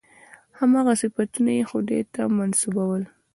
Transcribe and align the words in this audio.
هماغه 0.59 0.93
صفتونه 1.01 1.51
یې 1.57 1.63
خدای 1.71 2.01
ته 2.13 2.21
منسوبول. 2.37 3.03